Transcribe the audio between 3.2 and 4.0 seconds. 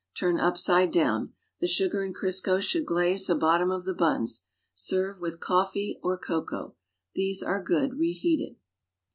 the bottom of the